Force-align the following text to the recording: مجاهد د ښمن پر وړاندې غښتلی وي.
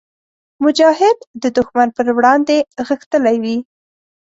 مجاهد 0.65 1.17
د 1.41 1.43
ښمن 1.67 1.87
پر 1.95 2.07
وړاندې 2.17 2.57
غښتلی 2.87 3.35
وي. 3.43 3.57